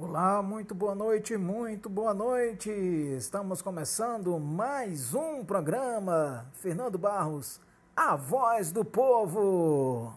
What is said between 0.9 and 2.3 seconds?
noite, muito boa